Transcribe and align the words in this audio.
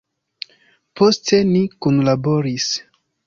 Poste 1.01 1.41
ni 1.51 1.61
kunlaboris. 1.85 2.69